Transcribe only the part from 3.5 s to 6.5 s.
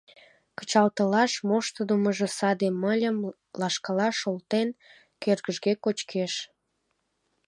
лашкала шолтен, кӧргыжге кочкеш.